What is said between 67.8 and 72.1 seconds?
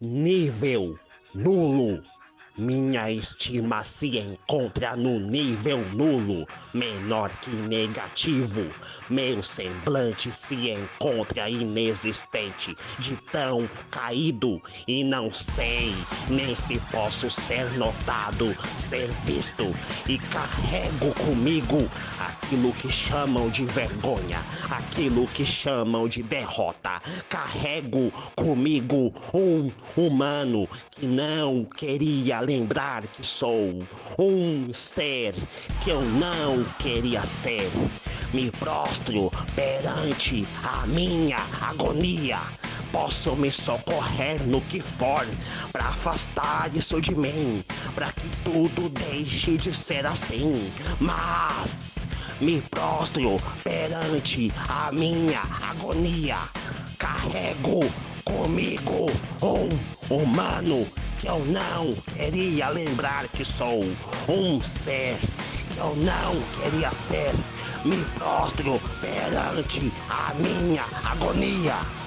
Me prostro perante a minha agonia.